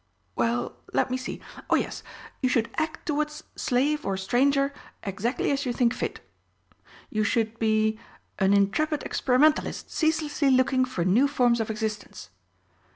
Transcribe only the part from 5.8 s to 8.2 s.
fit.' You should be